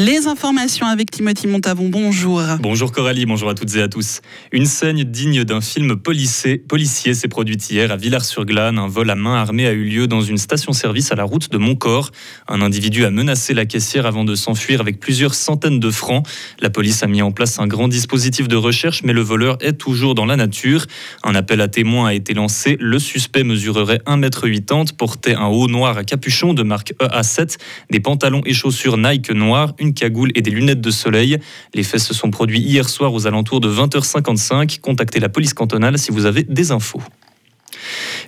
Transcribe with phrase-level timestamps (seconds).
[0.00, 1.88] Les informations avec Timothy Montavon.
[1.88, 2.40] Bonjour.
[2.60, 4.20] Bonjour Coralie, bonjour à toutes et à tous.
[4.52, 8.78] Une scène digne d'un film policier, policier s'est produite hier à Villars-sur-Glane.
[8.78, 11.58] Un vol à main armée a eu lieu dans une station-service à la route de
[11.58, 12.12] Montcor.
[12.46, 16.24] Un individu a menacé la caissière avant de s'enfuir avec plusieurs centaines de francs.
[16.60, 19.72] La police a mis en place un grand dispositif de recherche, mais le voleur est
[19.72, 20.86] toujours dans la nature.
[21.24, 22.76] Un appel à témoins a été lancé.
[22.78, 27.56] Le suspect mesurerait 1m80, portait un haut noir à capuchon de marque EA7,
[27.90, 29.74] des pantalons et chaussures Nike noirs,
[30.34, 31.38] et des lunettes de soleil.
[31.74, 34.80] Les faits se sont produits hier soir aux alentours de 20h55.
[34.80, 37.02] Contactez la police cantonale si vous avez des infos.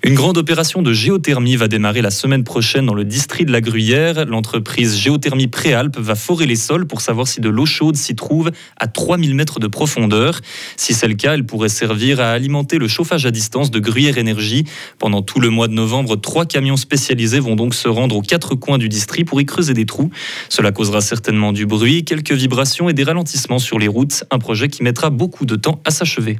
[0.03, 3.61] Une grande opération de géothermie va démarrer la semaine prochaine dans le district de la
[3.61, 4.25] Gruyère.
[4.25, 8.51] L'entreprise Géothermie Préalpes va forer les sols pour savoir si de l'eau chaude s'y trouve
[8.79, 10.41] à 3000 mètres de profondeur.
[10.79, 14.17] Si c'est le cas, elle pourrait servir à alimenter le chauffage à distance de Gruyère
[14.17, 14.65] Énergie.
[14.99, 18.55] Pendant tout le mois de novembre, trois camions spécialisés vont donc se rendre aux quatre
[18.55, 20.11] coins du district pour y creuser des trous.
[20.49, 24.25] Cela causera certainement du bruit, quelques vibrations et des ralentissements sur les routes.
[24.31, 26.39] Un projet qui mettra beaucoup de temps à s'achever.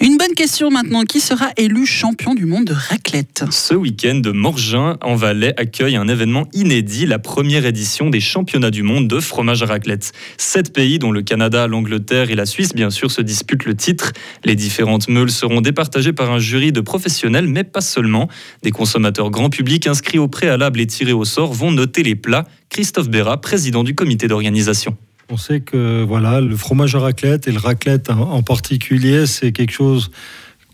[0.00, 1.04] Une bonne question maintenant.
[1.04, 6.08] Qui sera élu champion du monde de raclette Ce week-end, Morgin en Valais accueille un
[6.08, 10.12] événement inédit, la première édition des championnats du monde de fromage à raclette.
[10.38, 14.12] Sept pays, dont le Canada, l'Angleterre et la Suisse, bien sûr, se disputent le titre.
[14.44, 18.28] Les différentes meules seront départagées par un jury de professionnels, mais pas seulement.
[18.62, 22.46] Des consommateurs grand public inscrits au préalable et tirés au sort vont noter les plats.
[22.70, 24.96] Christophe Béra, président du comité d'organisation.
[25.28, 29.72] On sait que voilà, le fromage à raclette et le raclette en particulier, c'est quelque
[29.72, 30.10] chose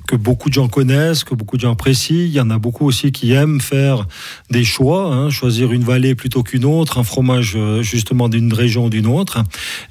[0.06, 2.17] que beaucoup de gens connaissent, que beaucoup de gens apprécient.
[2.17, 4.06] Il y en a beaucoup aussi qui aiment faire
[4.50, 8.86] des choix, hein, choisir une vallée plutôt qu'une autre, un fromage euh, justement d'une région
[8.86, 9.42] ou d'une autre.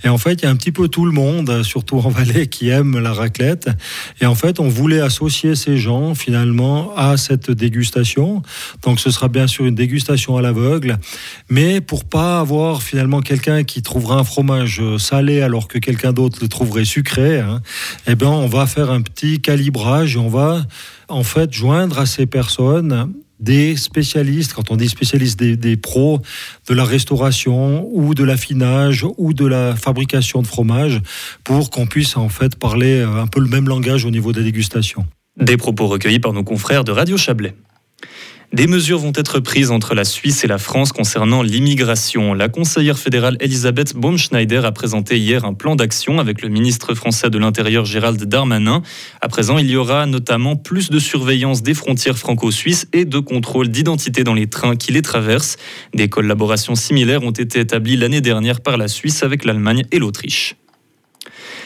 [0.03, 2.47] Et en fait, il y a un petit peu tout le monde, surtout en vallée,
[2.47, 3.69] qui aime la raclette.
[4.19, 8.41] Et en fait, on voulait associer ces gens finalement à cette dégustation.
[8.83, 10.97] Donc, ce sera bien sûr une dégustation à l'aveugle,
[11.49, 16.39] mais pour pas avoir finalement quelqu'un qui trouvera un fromage salé alors que quelqu'un d'autre
[16.41, 17.61] le trouverait sucré, hein,
[18.07, 20.65] eh ben, on va faire un petit calibrage et on va
[21.07, 26.21] en fait joindre à ces personnes des spécialistes, quand on dit spécialistes, des, pros
[26.69, 31.01] de la restauration ou de l'affinage ou de la fabrication de fromage
[31.43, 35.05] pour qu'on puisse en fait parler un peu le même langage au niveau des dégustations.
[35.39, 37.55] Des propos recueillis par nos confrères de Radio Chablais.
[38.53, 42.33] Des mesures vont être prises entre la Suisse et la France concernant l'immigration.
[42.33, 47.29] La conseillère fédérale Elisabeth Baumschneider a présenté hier un plan d'action avec le ministre français
[47.29, 48.81] de l'Intérieur Gérald Darmanin.
[49.21, 53.69] À présent, il y aura notamment plus de surveillance des frontières franco-suisses et de contrôle
[53.69, 55.55] d'identité dans les trains qui les traversent.
[55.93, 60.57] Des collaborations similaires ont été établies l'année dernière par la Suisse avec l'Allemagne et l'Autriche.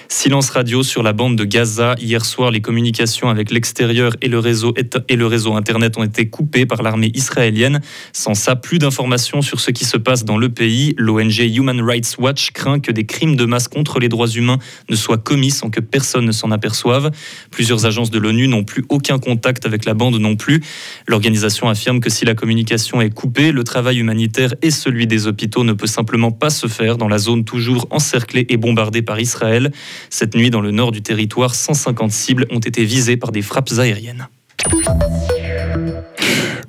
[0.08, 1.96] Silence radio sur la bande de Gaza.
[2.00, 7.12] Hier soir, les communications avec l'extérieur et le réseau internet ont été coupées par l'armée
[7.14, 7.82] israélienne.
[8.14, 10.94] Sans ça, plus d'informations sur ce qui se passe dans le pays.
[10.98, 14.60] L'ONG Human Rights Watch craint que des crimes de masse contre les droits humains
[14.90, 17.12] ne soient commis sans que personne ne s'en aperçoive.
[17.52, 20.62] Plusieurs agences de l'ONU n'ont plus aucun contact avec la bande non plus.
[21.08, 25.64] L'organisation affirme que si la communication est coupée, le travail humanitaire et celui des hôpitaux
[25.64, 29.65] ne peut simplement pas se faire dans la zone toujours encerclée et bombardée par Israël.
[30.10, 33.72] Cette nuit, dans le nord du territoire, 150 cibles ont été visées par des frappes
[33.78, 34.28] aériennes.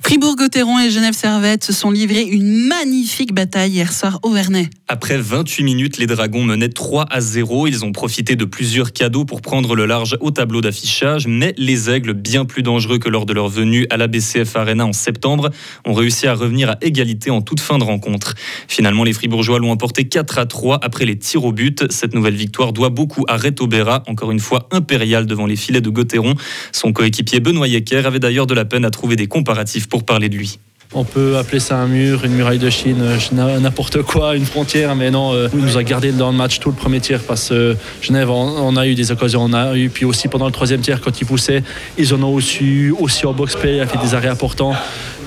[0.01, 4.69] Fribourg-Gotteron et Genève-Servette se sont livrés une magnifique bataille hier soir au Vernet.
[4.89, 7.67] Après 28 minutes, les Dragons menaient 3 à 0.
[7.67, 11.89] Ils ont profité de plusieurs cadeaux pour prendre le large au tableau d'affichage, mais les
[11.89, 15.49] Aigles, bien plus dangereux que lors de leur venue à la BCF Arena en septembre,
[15.83, 18.35] ont réussi à revenir à égalité en toute fin de rencontre.
[18.69, 21.83] Finalement, les Fribourgeois l'ont emporté 4 à 3 après les tirs au but.
[21.91, 25.81] Cette nouvelle victoire doit beaucoup à Reto Berra, encore une fois impérial devant les filets
[25.81, 26.35] de Gotteron.
[26.71, 30.29] Son coéquipier Benoît Yecker avait d'ailleurs de la peine à trouver des comparatifs pour parler
[30.29, 30.59] de lui.
[30.93, 34.95] On peut appeler ça un mur, une muraille de Chine, euh, n'importe quoi, une frontière,
[34.95, 37.49] mais non, euh, il nous a gardé dans le match tout le premier tir parce
[37.49, 40.79] que Genève, on, a eu des occasions, on a eu, puis aussi pendant le troisième
[40.79, 41.61] tir, quand ils poussaient,
[41.97, 44.75] ils en ont aussi, aussi en box-play, il a fait des arrêts importants,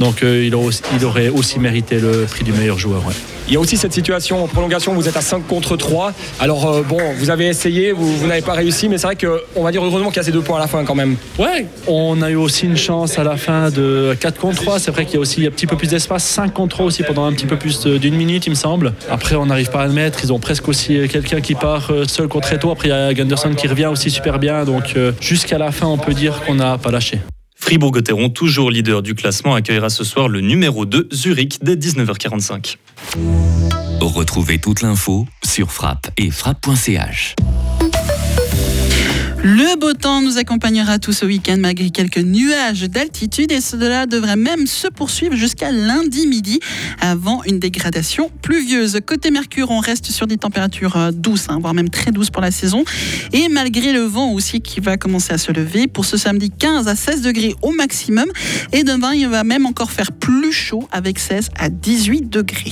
[0.01, 3.03] donc euh, il, aurait aussi mérité le prix du meilleur joueur.
[3.47, 6.13] Il y a aussi cette situation en prolongation, vous êtes à 5 contre 3.
[6.41, 9.71] Alors euh, bon, vous avez essayé, vous, n'avez pas réussi, mais c'est vrai qu'on va
[9.71, 11.17] dire heureusement qu'il y a ces deux points à la fin quand même.
[11.39, 14.79] Ouais, on a eu aussi une chance à la fin de 4 contre 3.
[14.79, 17.03] C'est vrai qu'il y a aussi un petit peu plus d'espace, 5 contre 3 aussi
[17.03, 18.95] pendant un petit peu plus d'une minute, il me semble.
[19.11, 20.21] Après, on n'arrive pas à le mettre.
[20.25, 22.71] Ils ont presque aussi quelqu'un qui part euh, seul contre Eto.
[22.71, 24.65] Après, il y a Gunderson qui revient aussi super bien.
[24.65, 27.21] Donc euh, jusqu'à la fin, on peut dire qu'on n'a pas lâché.
[27.61, 32.77] Fribourg-Gotteron, toujours leader du classement, accueillera ce soir le numéro 2 Zurich dès 19h45.
[34.01, 37.37] Retrouvez toute l'info sur frappe et frappe.ch.
[39.43, 44.37] Le beau temps nous accompagnera tout ce week-end malgré quelques nuages d'altitude et cela devrait
[44.37, 46.61] même se poursuivre jusqu'à lundi midi
[47.01, 49.01] avant une dégradation pluvieuse.
[49.07, 52.43] Côté Mercure, on reste sur des températures euh, douces, hein, voire même très douces pour
[52.43, 52.85] la saison.
[53.33, 56.87] Et malgré le vent aussi qui va commencer à se lever, pour ce samedi 15
[56.87, 58.27] à 16 degrés au maximum.
[58.75, 62.65] Et demain, il va même encore faire plus chaud avec 16 à 18 degrés.